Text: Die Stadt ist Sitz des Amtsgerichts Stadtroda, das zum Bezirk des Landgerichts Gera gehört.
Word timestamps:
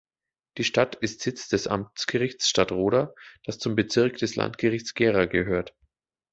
Die 0.57 0.63
Stadt 0.63 0.95
ist 0.95 1.21
Sitz 1.21 1.47
des 1.47 1.67
Amtsgerichts 1.67 2.49
Stadtroda, 2.49 3.13
das 3.43 3.59
zum 3.59 3.75
Bezirk 3.75 4.17
des 4.17 4.35
Landgerichts 4.35 4.95
Gera 4.95 5.25
gehört. 5.25 5.75